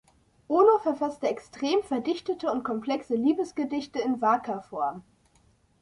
Ono 0.47 0.79
verfasste 0.79 1.27
extrem 1.27 1.83
verdichtete 1.83 2.51
und 2.51 2.63
komplexe 2.63 3.13
Liebesgedichte 3.13 3.99
in 3.99 4.19
Waka-Form. 4.19 5.03